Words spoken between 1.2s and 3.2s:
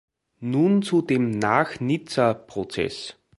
Nach-Nizza-Prozess.